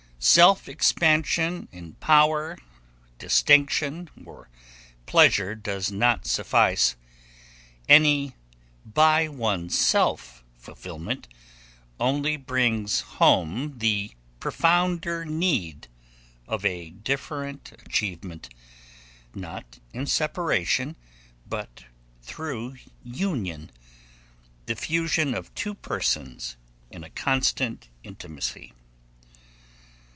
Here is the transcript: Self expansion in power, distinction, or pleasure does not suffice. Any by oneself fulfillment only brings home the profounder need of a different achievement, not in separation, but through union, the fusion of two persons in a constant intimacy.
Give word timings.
Self 0.23 0.69
expansion 0.69 1.67
in 1.71 1.93
power, 1.93 2.55
distinction, 3.17 4.07
or 4.23 4.49
pleasure 5.07 5.55
does 5.55 5.91
not 5.91 6.27
suffice. 6.27 6.95
Any 7.89 8.35
by 8.85 9.27
oneself 9.27 10.43
fulfillment 10.53 11.27
only 11.99 12.37
brings 12.37 12.99
home 13.17 13.79
the 13.79 14.11
profounder 14.39 15.25
need 15.25 15.87
of 16.47 16.63
a 16.65 16.91
different 16.91 17.71
achievement, 17.83 18.47
not 19.33 19.79
in 19.91 20.05
separation, 20.05 20.97
but 21.47 21.85
through 22.21 22.75
union, 23.03 23.71
the 24.67 24.75
fusion 24.75 25.33
of 25.33 25.51
two 25.55 25.73
persons 25.73 26.57
in 26.91 27.03
a 27.03 27.09
constant 27.09 27.89
intimacy. 28.03 28.73